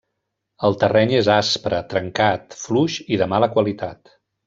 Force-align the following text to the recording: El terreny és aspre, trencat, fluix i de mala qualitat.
El 0.69 0.77
terreny 0.83 1.13
és 1.17 1.29
aspre, 1.35 1.83
trencat, 1.93 2.59
fluix 2.65 2.97
i 3.17 3.21
de 3.25 3.33
mala 3.37 3.55
qualitat. 3.59 4.17